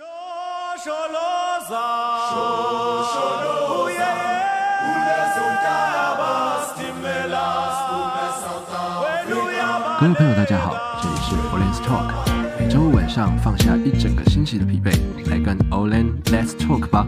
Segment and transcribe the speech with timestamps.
[0.00, 0.06] 各
[10.06, 12.14] 位朋友，大家好，这里是 Olen's Talk，
[12.58, 17.06] 每周五晚上放下一整个星期的疲惫，来跟 Olen Let's Talk 吧。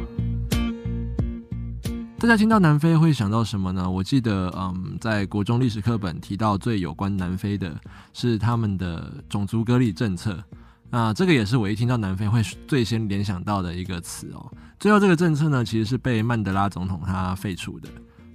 [2.19, 3.91] 大家听到南非会想到什么呢？
[3.91, 7.75] 我记得，嗯，在国中历史课本提到最有关南非的
[8.13, 10.45] 是他们的种族隔离政策。
[10.93, 14.53] 那这个也是我一听到南非会最先联想到的一个词哦。
[14.79, 17.89] 最后这个政策呢，其实是被曼德拉总统他废除的。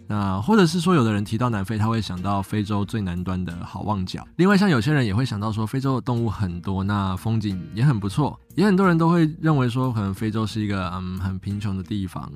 [0.07, 4.25] 那或者是说，有的人提到南非，他会想到非洲最南端的好望角。
[4.37, 8.39] 另外，像有些人也会想到说，非洲的动物很多，那风景也很不错。
[8.55, 12.31] 也很多人都会认为说，可能非洲是一个嗯很贫穷的地方。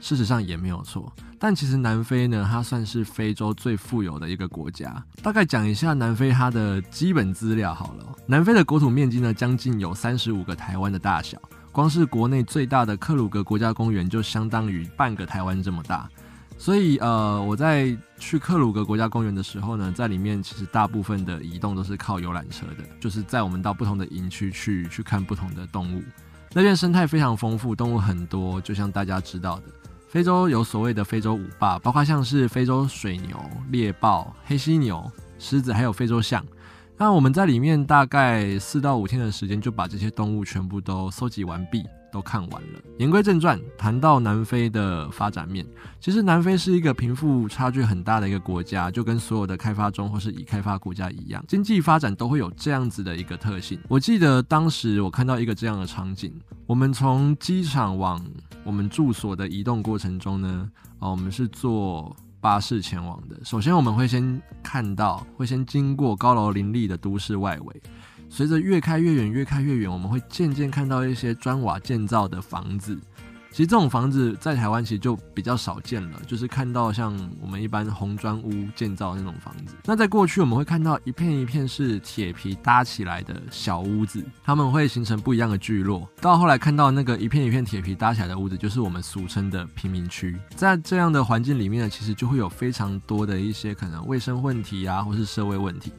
[0.00, 1.12] 事实上也没有错。
[1.38, 5.02] 但其实南非呢，它算是非洲最富有的一个国家。
[5.22, 8.04] 大概讲一下南非它的基本资料好了。
[8.26, 11.40] 南非的国土面积呢，将近有三十五个台湾的大小。
[11.70, 16.08] 光是国内最大的克鲁格国家公园就相当于半个台湾这么大。
[16.56, 26.02] 所以，呃，我在去克鲁格国家公园的时候呢，在里面其实大部分的移动都是靠游览车的，就是载我们到不同的营区去去看不同的动物。
[26.54, 29.64] 那边生态非常丰富，动物很多，就像大家知道的，
[30.08, 33.38] 非洲有所谓的非洲五霸，包括像是非洲水牛、
[33.70, 36.44] 猎豹、黑犀牛、狮子，还有非洲象。
[36.96, 41.84] 那我们在里面大概四到五天的时间，就把这些动物全部都搜集完毕。
[42.10, 42.80] 都看完了。
[42.98, 45.66] 言归正传，谈到南非的发展面，
[46.00, 53.78] 其实南非是一个贫富差距很大的一个国家，就跟所有的开发中或是已开发国家一样，经济发展都会有这样子的一个特性。
[53.88, 56.32] 我记得当时我看到一个这样的场景，
[56.66, 58.24] 我们从机场往
[58.64, 63.36] 我们住所的移动过程中呢，哦，我们是坐巴士前往的。
[63.44, 67.82] 首先我们会先看到，会先经过高楼林立的都市外围。
[68.28, 72.98] 随着越开越远，越开越远，我们会渐渐看到一些砖瓦建造的房子。
[73.50, 79.74] 其实这种房子在台湾其实就比较少见了，就是看到像我们一般红砖屋建造的那种房子。
[79.84, 86.08] 那在过去，我们会看到一片一片是铁皮搭起来的小屋子，它们会形成不一样的聚落。
[86.20, 90.38] 到后来看到那个一片一片铁皮搭起来的屋子，就是我们俗称的贫民区。
[90.54, 95.90] 在这样的环境里面呢，其实就会有非常多的一些可能卫生问题啊，或是社会问题。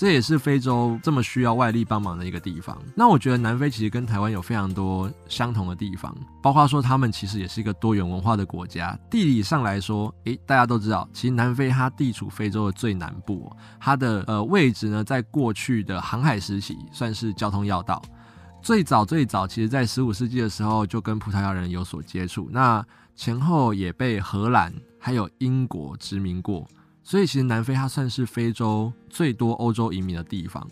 [0.00, 2.74] 这也是非洲这么需要外力帮忙的一个地方。
[2.96, 8.98] 那我觉得南非其实跟台湾有非常多相同的地方，包括说他们其实也是一个多元文化的国家。
[9.10, 18.00] 地理上来说，诶，大家都知道，其实南非它地处非洲的最南部，它的呃位置呢，在过去的航海时期算是交通要道。
[18.62, 22.82] 最早最早，其实在十五世纪的时候就跟葡萄牙人有所接触，那
[23.14, 26.66] 前后也被荷兰还有英国殖民过。
[27.10, 30.64] 所以其实南非它算是非洲最多欧洲移民的地方，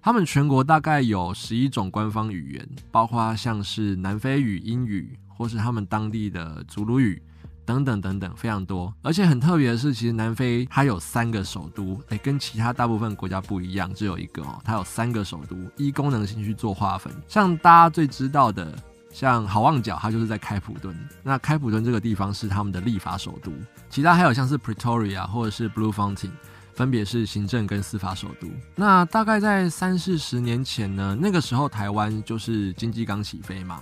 [0.00, 7.20] 他们全国大概有十一种官方语言，包括像是南非语、英语，或是他们当地的祖鲁语
[7.66, 8.94] 等等等等，非常多。
[9.02, 17.12] 而且很特别的是，其实南非它有三个首都，诶，跟其他大部分国家不一样，只有一个哦，它有三个首都，依功能性去做划分。
[17.28, 18.74] 像大家最知道的。
[19.14, 20.92] 像好望角，它就是在开普敦。
[21.22, 23.52] 那开普敦这个地方是他们的立法首都，
[23.88, 26.32] 其他还有像是 Pretoria 或者是 Bluefountain，
[26.74, 28.48] 分别是行政跟司法首都。
[28.74, 33.80] 那大概在三四十年前呢，那个时候台湾就是经济刚起飞嘛，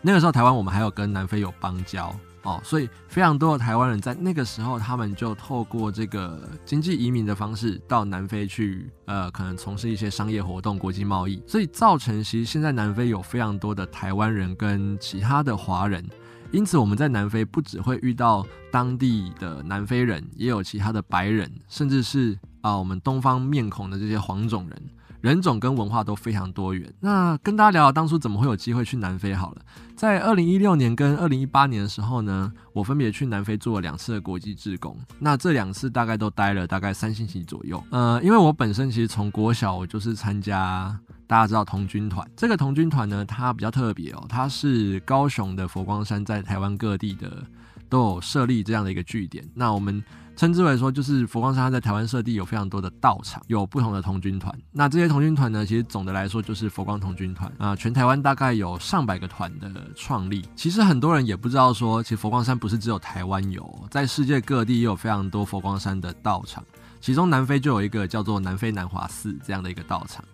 [0.00, 2.12] 那个时候台湾我们还有跟南非有邦交。
[2.44, 16.04] 哦，所以非常多的台湾人在那个时候，他们就透过这个经济移民的方式到南非去，呃，可能从事一些商业活动、国际贸易，所以造成其实现在南非有非常多的台湾人跟其他的华人，
[16.50, 24.82] 因此我们在南非不只会遇到当地的南非人，也有其他的白人，甚至是啊、我们东方面孔的这些黄种人。
[25.22, 26.92] 人种跟文化都非常多元。
[27.00, 29.62] 那跟大家聊聊当初怎么会有机会去南非好了。
[29.96, 34.98] 在二零一六年跟二零一八年的时候呢，我分别去南非做了两次的国际志工。
[35.20, 37.82] 那这两次大概都待了大概三星期左右。
[37.90, 42.28] 呃，因为我本身其实从国小我就是参加大家知道童军团。
[42.36, 47.44] 这个童军团呢，它比较特别哦，它是高雄的佛光山在台湾各地的
[47.92, 49.46] 都有设立这样的一个据点。
[49.54, 50.02] 那我们。
[50.34, 54.52] 称之为说，就是佛光山在台湾设地有非常多的道场，有不同的童军团。
[54.72, 57.76] 那这些童军团呢，其实总的来说就是佛光童军团啊。
[57.76, 60.42] 全台湾大概有上百个团的创立。
[60.56, 66.64] 其实很多人也不知道说，其实佛光山不是只有台湾有，在世界各地也有非常多佛光山的道场。
[66.98, 70.24] 其中南非就有一个叫做南非南华寺这样的一个道场。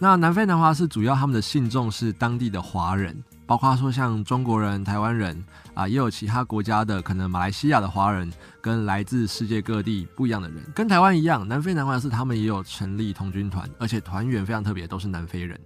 [0.00, 3.16] 那南非南华寺主要他们的信众是当地的华人。
[3.46, 5.44] 包括说像中国人、台湾人
[5.74, 15.60] 啊，也有其他国家的，可能马来西亚的华人，跟来自世界各地不一样的人，跟台湾一样，南非南华是他们也有成立童军团，而且团员非常特别，都是南非人。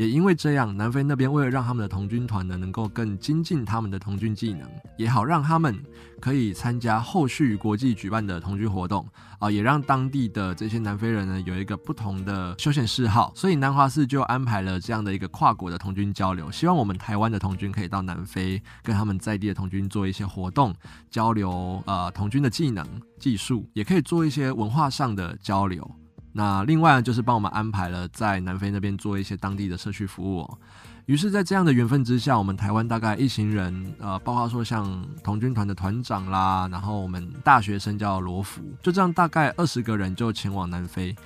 [0.00, 4.66] 也因为这样，南非那边为了让他们的童军团呢能够更精进他们的童军技能，
[4.96, 5.78] 也好让他们
[6.18, 9.06] 可以参加后续国际举办的童军活动
[9.38, 20.74] 啊，也让当地的这些南非人呢有一个不同的休闲嗜好，所以南华寺就安排了这样的一个跨国的童军交流，希望我们台湾的童军可以到南非跟他们在地的童军做一些活动
[21.10, 22.86] 交流，呃，童军的技能
[23.18, 25.86] 技术，也可以做一些文化上的交流。
[26.32, 30.58] 那另外就是帮我们安排了在南非那边做一些当地的社区服务。
[31.06, 41.16] 于是，在这样的缘分之下，我们台湾大概一行人，呃，包括说像童军团的团长啦，然后我们大学生叫罗福，就这样大概二十个人就前往南非。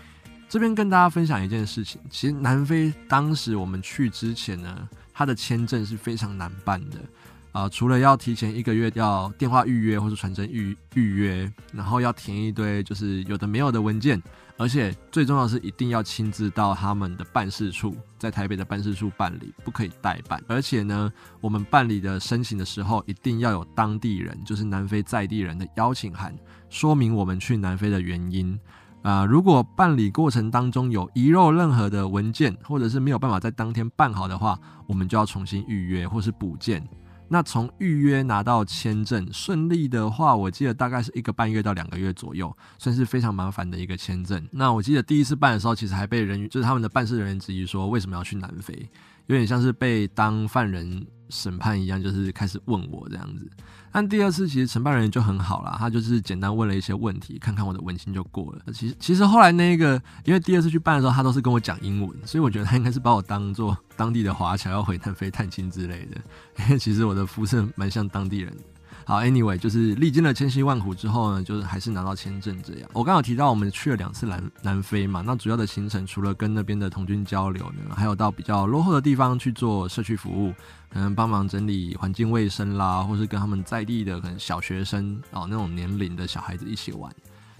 [0.48, 6.96] 这边跟大家分享一件事情，其实南非当时我们去之前呢，它的签证是非常难办的。
[7.54, 14.20] 啊、除了要提前一个月要电话预约或是传真预预约，然后要填一堆就是有的没有的文件，
[14.56, 20.42] 而且最重要的是一定要亲自到他们的办事处，在台北的办事处办理，不可以代办。
[20.48, 26.36] 而且呢，我们办理的申请的时候，一定要有当地人，就是南非在地人的邀请函，
[26.68, 28.58] 说明我们去南非的原因。
[29.02, 34.58] 啊、如果办理过程当中有遗漏任何的文件，或者是没有办法在当天办好的话，
[34.88, 36.84] 我们就要重新预约或是补件。
[37.34, 44.40] 那从预约拿到签证顺利的话，我记得大概是一个半月到两个月左右，算是非常麻烦的一个签证。
[44.52, 48.88] 那我记得第一次办的时候，其实还被人就是他们的办事人员质疑说，为什么要去南非，
[49.26, 53.48] 有点像是被当犯人审判一样，就是开始问我这样子。
[53.90, 58.72] 但第二次其实承办人就很好啦，他就是简单问了一些问题，看看我的文心就过了。
[58.72, 66.20] 其实其实后来那个，因为第二次去办的时候，他都是跟我讲英文，所以我觉得他应该是把我当做当地的华侨要回南非探亲之类的。
[66.64, 68.52] 因 为其实我的肤色蛮像当地人。
[69.06, 72.88] 好，Anyway，就是历经了千辛万苦之后呢，就是还是拿到签证这样。
[72.92, 80.54] 我刚好提到我们去了两次南南非嘛，那主要的行程除了跟那边的童军交流呢，还有到比较落后的地方去做社区服务，
[80.90, 87.12] 可能帮忙整理环境卫生啦，或是跟他们在地的可能小学生哦那种年龄的小孩子一起玩。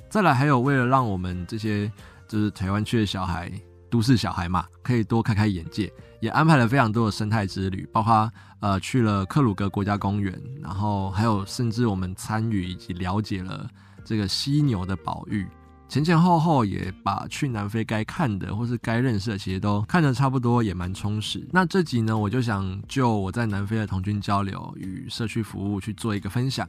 [0.09, 1.91] 再来还有为了让我们这些
[2.27, 3.53] 就是台湾区的小孩。
[3.91, 8.29] 都市小孩嘛，可以多开开眼界，也安排了非常多的生态之旅，包括
[8.65, 10.33] 呃去了克鲁格国家公园，
[10.63, 13.69] 然后还有甚至我们参与以及了解了
[14.03, 15.47] 这个犀牛的保育，
[15.87, 21.47] 前前后后也把去南非该看的或是该认识的，其实都看得差不多，也蛮充实。
[21.53, 26.67] 那这集呢，我就想就我在南非的同军交流与社区服务去做一个分享。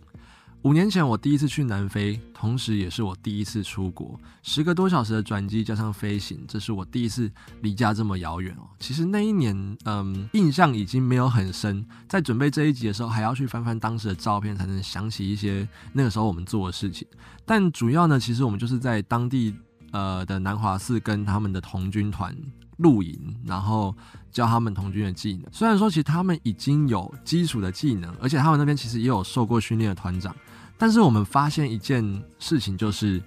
[0.66, 7.32] 五年前，我第一次去南非，同时也是我第一次出国，十个多小时的转机加上飞行，这是我第一次
[7.62, 8.66] 离家这么遥远哦。
[8.80, 17.08] 其实那一年，嗯，印象已经没有很深，在准备这一集的时候，还要去翻翻当时的照片，才能想起一些那个时候我们做的事情。
[17.46, 19.54] 但主要呢，其实我们就是在当地
[19.92, 22.36] 呃的南华寺跟他们的童军团
[22.78, 23.96] 露营，然后
[24.32, 25.44] 教他们童军的技能。
[25.52, 30.36] 虽然说，其实他们已经有基础的技能，而且他们那边其实也有受过训练的团长。
[30.78, 33.22] 但是我们发现一件事情，就是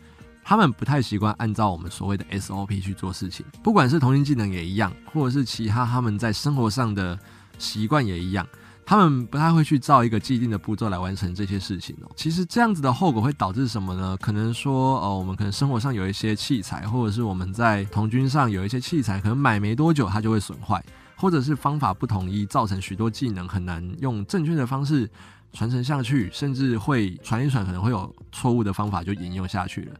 [0.44, 7.18] 他们不太习惯按照我们所谓的 SOP 去做事情，不管是同性技能也一样，或者是其他他们在生活上的
[7.58, 8.46] 习惯也一样，
[8.86, 12.10] 他们不太会去照一个既定的步骤来完成这些事情哦。
[12.16, 14.16] 其实这样子的后果会导致什么呢？
[14.20, 20.82] 可能说，呃，我们可能生活上有一些器材，或者是我们在童军上有一些器材，可能买没多久它就会损坏，
[21.16, 25.10] 或者是方法不统一，造成许多技能很难用正确的方式。
[25.52, 29.94] 传承下去，甚至会传一传，可能会有错误的方法就沿用下去了。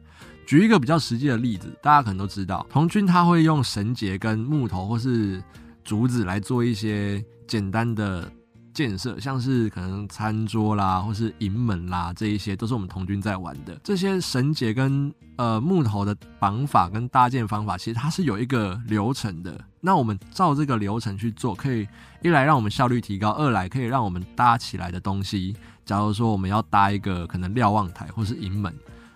[0.45, 5.43] 举一个比较实际的例子，大家可能都知道，童军他会用绳结跟木头或是
[5.83, 8.31] 竹子来做一些简单的
[8.73, 13.79] 建设，像是可能餐桌啦，或是营门啦，这一些都是我们童军在玩的。
[13.83, 19.59] 这些绳结跟呃木头的绑法跟搭建方法，其实它是有一个流程的。
[19.81, 21.87] 那我们照这个流程去做，可以
[22.21, 28.73] 一来让我们效率提高，二来可以让我们搭起来的东西，假如说我们要搭一个可能瞭望台或是营门，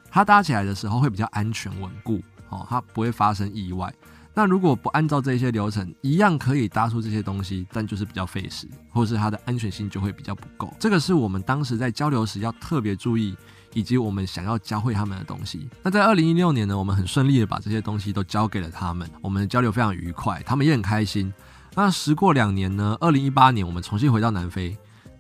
[0.10, 3.94] 它搭起来的时候会比较安全稳固哦，它不会发生意外。
[4.36, 10.74] 那如果不按照这些流程，一样可以搭出这些东西，但就是比较费时，或是它的安全性就会比较不够。
[10.80, 13.36] 这个是我们当时在交流时要特别注意，
[13.74, 15.70] 以及我们想要教会他们的东西。
[15.84, 21.32] 那在二零一六年呢，我们很顺利的把这些东西都交给了他们，我们的交流非常愉快，他们也很开心。
[21.76, 24.76] 那时过两年呢，二零一八年我们重新回到南非，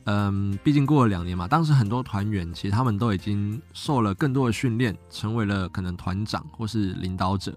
[0.05, 7.55] 嗯，毕竟过了两年嘛，当时很多团员其实他们都已经受了更多的训练，成为了可能团长或是领导者。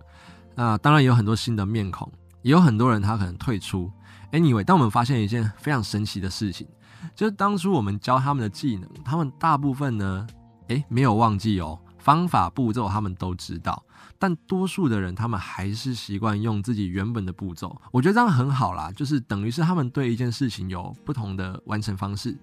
[0.57, 2.11] 那当然有很多新的面孔，
[2.43, 3.89] 也有很多人他可能退出。
[4.33, 6.67] Anyway，但我们发现一件非常神奇的事情，
[7.15, 10.27] 就是当初我们教他们的技能，他们大部分呢，
[10.69, 13.81] 诶，没有忘记哦，方法步骤他们都知道，
[14.19, 17.81] 但多数的人他们还是习惯用自己原本的步骤。
[17.93, 22.37] 我觉得这样很好啦，就是等于是他们对一件事情有不同的完成方式，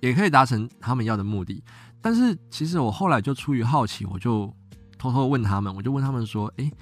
[0.00, 1.62] 也可以达成他们要的目的。
[2.00, 4.52] 但是其实我后来就出于好奇，我就
[4.96, 6.72] 偷偷问他们，我就问他们说：“诶，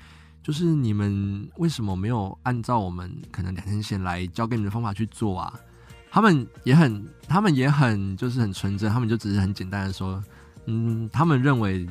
[0.45, 5.53] 就是你们为什么没有按照我们可能两天前来教给你们的方法去做啊？”
[6.13, 10.23] 他们也很，他们也很，就是很纯真，他们就只是很简单的说
[10.67, 11.85] ：“嗯，他们认为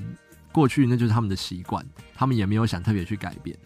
[0.51, 3.57] 过去那就是他们的习惯，他们也没有想特别去改变。”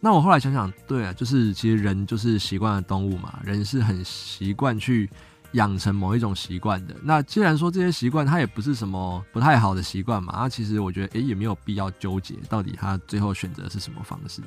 [0.00, 5.08] 那我后来想想，对啊，就是其实人就是习惯的动物嘛，人是很习惯去。
[5.52, 14.40] 养成某一种习惯的，那既然说这些习惯它也不是什么不太好的习惯嘛，那其实我觉得诶也没有必要纠结到底他最后选择是什么方式。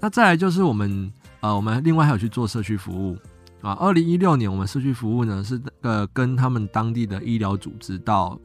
[0.00, 3.16] 那再来就是我们呃，我们另外还有去做社区服务
[3.60, 3.72] 啊。
[3.74, 8.38] 二零一六年我们社区服务呢是呃跟他们当地的医疗组织到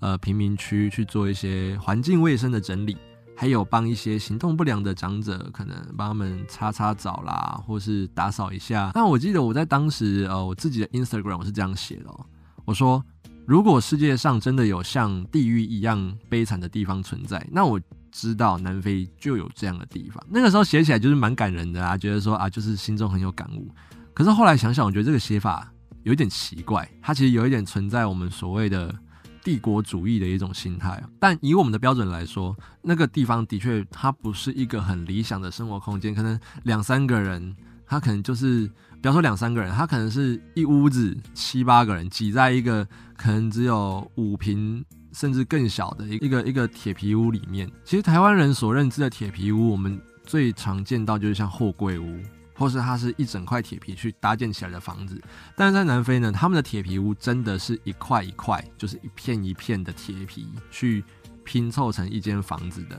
[0.00, 2.96] 呃贫民区去做一些环境卫生的整理。
[3.36, 8.92] 还有帮一些行动不良的长者，可能帮他们擦擦澡啦，或是打扫一下。
[8.94, 12.26] 那我记得我在当时，呃，我自己的 Instagram 我是这样写的喔，
[12.64, 13.04] 我说，
[13.44, 17.80] 如果世界上真的有像地狱一样悲惨的地方存在，那我
[18.12, 20.24] 知道南非就有这样的地方。
[20.30, 23.68] 那个时候写起来就是蛮感人的啊，觉得说啊，就是心中很有感悟。
[24.14, 25.68] 可是后来想想，我觉得这个写法
[26.04, 28.94] 有一点奇怪，它其实有一点存在我们所谓的。
[29.44, 36.14] 帝国主义的一种心态，但以我们的标准来说，那个地方的确它不是一个很理想的生活空间。
[36.14, 37.54] 可能两三个人，
[37.86, 38.66] 他可能就是，
[39.02, 44.82] 不要说两三个人，他可能是一屋子七八个人挤在一个可能只有五平
[45.12, 47.70] 甚至更小的一个一个铁皮屋里面。
[47.84, 52.18] 其实台湾人所认知的铁皮屋，我们最常见到就是像货柜屋。
[52.54, 55.20] 或是它是一整块铁皮去搭建起来的房子，
[55.56, 61.04] 但是在南非呢，他们的铁皮屋真的是一块一块，就是一片一片的铁皮去
[61.44, 62.98] 拼凑成一间房子的。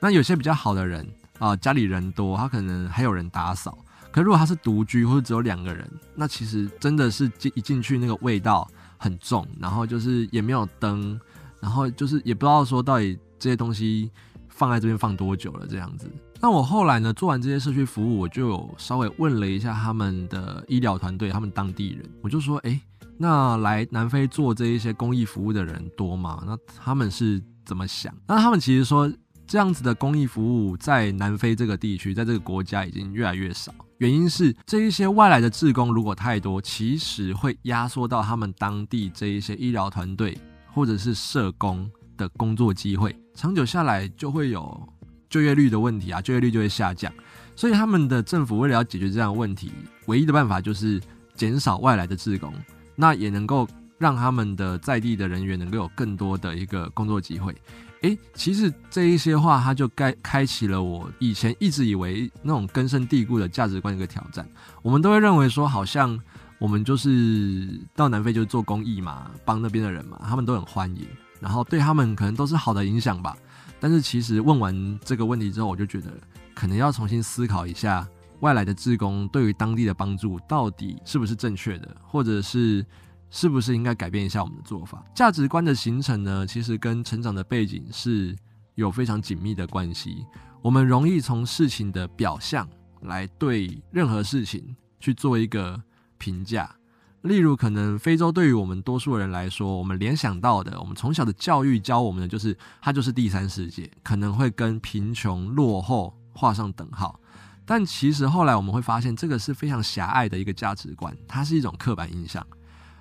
[0.00, 1.06] 那有些比较好的人
[1.38, 3.78] 啊、家里人多，他可能还有人打扫。
[4.10, 11.20] 可如果他是独居或者只有两个人，那其实真的是进一进去那个味道很重，然后就是也没有灯，
[11.60, 14.10] 然后就是也不知道说到底这些东西
[14.48, 16.10] 放在这边放多久了这样子。
[16.40, 22.80] 那我后来呢，做完这些社区服务，我就稍微问了一下他们的医疗团队，他们当地人，我就说，诶，
[23.16, 26.44] 那来南非做这一些公益服务的人多吗？
[26.46, 28.14] 那他们是怎么想？
[28.28, 29.12] 那他们其实说，
[29.48, 33.74] 这样子的公益服务在南非这个地区，在这个国家已经越来越少。
[33.98, 40.38] 原因是这一些外来的志工如果太多，其实会压缩到他们当地这一些医疗团队
[40.72, 44.88] 或者是社工的工作机会，长久下来就会有。
[45.28, 47.12] 就业率的问题啊，就业率就会下降，
[47.54, 49.72] 所以他们的政府为了要解决这样的问题，
[50.06, 51.00] 唯一的办法就是
[51.34, 52.52] 减少外来的职工，
[52.94, 53.68] 那也能够
[53.98, 57.54] 让他们的在地的人员能够有更多的一个工作机会。
[58.02, 64.48] 诶，其实这一些话，他就该开启了我以前一直以为那种根深蒂固的价值观一个挑战。
[64.82, 66.16] 我们都会认为说，好像
[66.60, 71.04] 我们就是到南非就是做公益嘛，帮那边的人嘛，他们都很欢迎，
[71.40, 73.36] 然后对他们可能都是好的影响吧。
[73.80, 76.12] 但是其实问完这个问题之后，我就觉得
[76.54, 78.06] 可能要重新思考一下，
[78.40, 82.84] 外来的志工对于当地的帮助到底是不是正确的，或者是
[83.30, 85.04] 是不是应该改变一下我们的做法。
[85.14, 88.36] 价值观的形成呢，其实跟成长的背景是
[88.74, 90.24] 有非常紧密的关系。
[90.60, 92.68] 我们容易从事情的表象
[93.02, 95.80] 来对任何事情去做一个
[96.18, 96.74] 评价。
[97.22, 107.18] 例如，可能非洲对于我们多数人来说，我们联想到的，我们从小的教育教我们的，就是它就是第三世界，可能会跟贫穷落后画上等号。
[107.66, 112.46] 但其实后来我们会发现，这个是非常狭隘的一个价值观，它是一种刻板印象。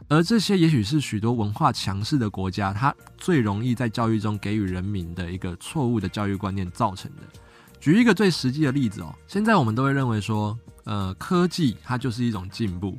[0.10, 7.22] 而这些也许是许多文化强势的国家，它最容易在教育中给予人民的一个错误的教育观念造成的。
[7.80, 12.98] 举一个最实际的例子哦，现在我们都会认为说，呃，科技它就是一种进步。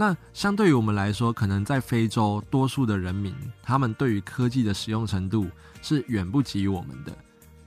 [0.00, 5.48] 那相对于我们来说，可能在非洲，多数的人民他们对于科技的使用程度
[5.82, 7.12] 是远不及于我们的。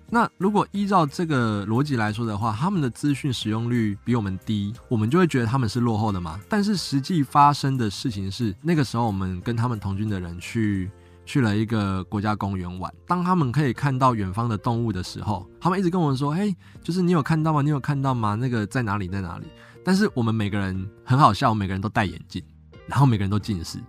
[0.09, 6.39] 那如果依照这个逻辑来说的话，他们的资讯使用率比我们低，我们就会觉得他们是落后的嘛。
[6.47, 10.89] 但是实际发生的事情是，那个时候我们跟他们同军的人去
[11.25, 17.61] 去了一个国家公园玩，当他们可以看到远方的动物的时候，他们一直跟我们说：“嘿，就是你有看到吗？
[17.61, 18.35] 你有看到吗？
[18.35, 19.09] 那个在哪里？
[19.09, 19.45] 在哪里？”
[19.83, 22.43] 但是我们每个人很好笑，每个人都戴眼镜，
[22.87, 23.79] 然后每个人都近视，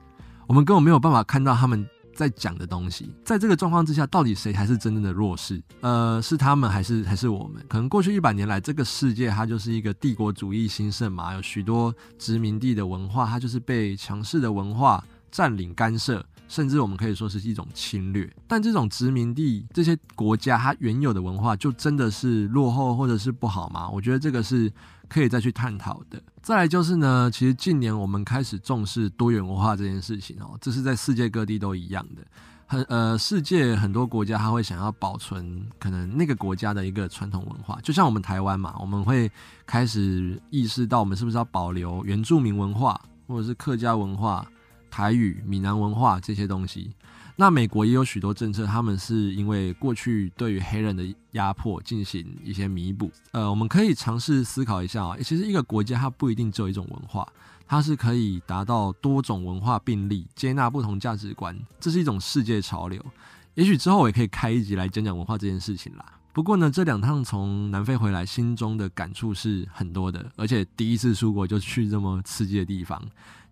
[0.46, 3.14] 我们根本没有办法看到他们在讲的东西。
[3.25, 5.62] 在这个状况之下，到底谁才是真正的弱势？
[5.80, 7.64] 呃，是他们还是还是我们？
[7.68, 18.30] 可能过去一百年来，这个世界它就是一个帝国主义兴盛嘛，有许多殖民地的文化，它就是被强势的文化占领、干涉，甚至我们可以说是一种侵略。
[18.46, 23.88] 但这种殖民地这些国家，它原有的文化就真的是落后或者是不好吗？
[23.88, 24.70] 我觉得这个是
[25.12, 26.21] 可以再去探讨的。
[26.40, 32.23] 再来就是呢，其实近年我们开始重视多元文化这件事情哦，这是在世界各地都一样的。
[32.66, 39.31] 很呃，世界很多国家他会想要保存可能那个国家的一个传统文化，就像我们台湾嘛，我们会
[39.66, 44.47] 开始意识到我们是不是要保留原住民文化，或者是客家文化、
[44.90, 46.90] 台语、闽南文化这些东西。
[47.36, 53.10] 那美国也有许多政策，他们是因为过去对于黑人的压迫进行一些弥补。
[53.32, 57.26] 呃，我们可以尝试思考一下啊，其实一个国家它不一定只有一种文化，
[57.66, 63.02] 它是可以达到多种文化并立，接纳不同价值观，这是一种世界潮流。
[63.54, 66.04] 也许之后我也可以开一集来讲讲文化这件事情啦。
[66.34, 73.02] 不过呢，这两趟从南非回来，心中的感触是很多的，而且第一次出国就去这么刺激的地方。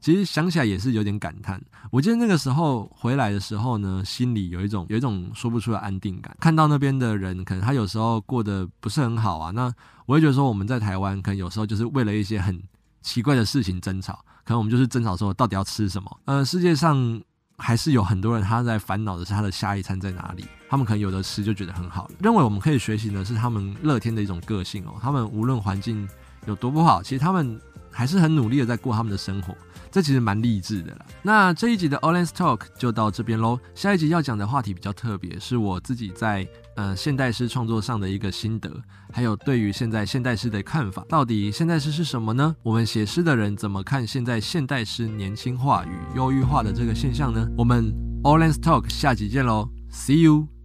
[0.00, 1.60] 其实想起来也是有点感叹。
[1.90, 6.34] 我记得那个时候回来的时候呢，心里有一种有一种说不出的安定感。
[6.40, 9.72] 看到那边的人，可能他有时候过得不是很好啊，那
[10.06, 12.60] 我会觉得说我们在台湾，可能有时候就是为了一些很
[13.02, 14.24] 奇怪的事情争吵。
[14.44, 16.20] 可能我们就是争吵说到底要吃什么。
[16.24, 17.20] 呃，世界上
[17.58, 20.44] 还是有很多人他在烦恼的是他的下一餐在哪里。
[20.68, 22.10] 他们可能有的吃就觉得很好。
[22.20, 24.94] 认为我们可以学习的是他们乐天的一种个性哦。
[25.02, 26.08] 他们无论环境
[26.46, 29.54] 有多不好，其实他们还是很努力的在过他们的生活。
[29.90, 31.06] 这其实蛮励志的啦。
[31.22, 33.58] 那这一集的 Ollens Talk 就到这边喽。
[33.74, 38.70] 下一集要讲的话题比较特别，是我自己在呃现代诗创作上的一个心得，
[39.12, 41.04] 还有对于现在现代诗的看法。
[41.08, 42.54] 到底现代诗是什么呢？
[42.62, 47.46] 我们写诗的人怎么看现在现代诗年轻化与忧郁化的这个现象呢？
[47.56, 47.92] 我们
[48.22, 50.59] Olen's Talk 下集见喽，See you。